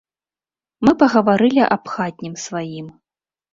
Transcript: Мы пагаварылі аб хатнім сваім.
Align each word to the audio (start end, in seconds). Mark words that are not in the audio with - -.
Мы 0.87 0.91
пагаварылі 1.03 1.61
аб 1.77 1.83
хатнім 1.93 2.35
сваім. 2.47 2.91